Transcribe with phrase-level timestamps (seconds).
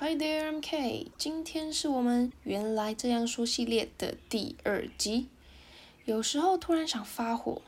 [0.00, 1.08] Hi there, I'm Kay。
[1.18, 5.26] 今天是我们原来这样说系列的第二集。
[6.04, 7.60] 有时候突然想发火，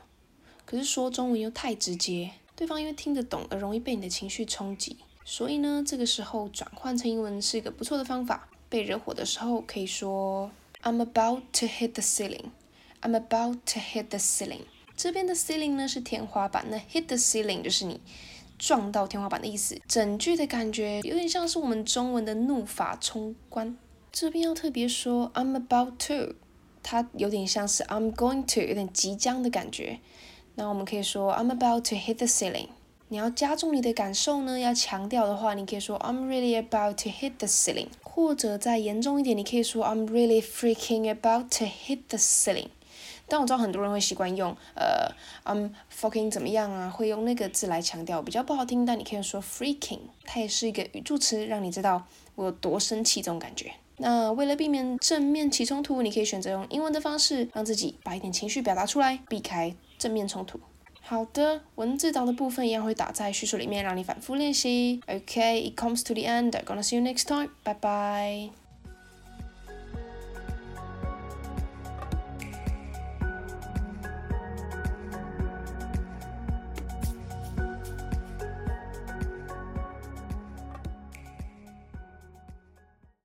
[0.65, 4.95] 可是说中文又太直接，对方因为听得懂而容易被你的情绪冲击。
[5.25, 8.47] 所以呢，这个时候转换成英文是一个不错的方法。
[8.69, 10.49] 被惹火的时候可以说
[10.83, 12.51] I'm about to hit the ceiling.
[13.01, 14.61] I'm about to hit the ceiling.
[14.95, 17.99] 这边的 ceiling 呢是天花板，那 hit the ceiling 就是你。
[18.61, 23.75] 撞到天花板的意思，整句的感觉有点像是我们中文的怒发冲冠。
[24.11, 26.35] 这边要特别说，I'm about to，
[26.83, 29.99] 它有点像是 I'm going to，有点即将的感觉。
[30.53, 32.67] 那我们可以说 I'm about to hit the ceiling。
[33.07, 37.87] 你要加重你的感受呢，要强调的话，你可以说 I'm really about to hit the ceiling。
[38.03, 42.67] 或者再严重一点，你可以说 I'm really freaking about to hit the ceiling。
[43.31, 45.09] 但我知道很多人会习惯用呃
[45.45, 48.85] ，I'm fucking 怎么样啊，会用那个字来强调，比较不好听。
[48.85, 53.71] 但你可以说 freaking，它也是一个语助词，让你知道我有多生气这种感觉。
[53.97, 60.59] 那为了避免正面起冲突，你可以选择用英文的方式，让自己把一点情绪表达出来，避开正面冲突。
[60.99, 64.99] 好的，文字档的部分一样会打在叙述里面，让你反复练习。
[65.07, 67.49] OK，it comes to the end，i gonna see you next time.
[67.63, 68.60] Bye bye.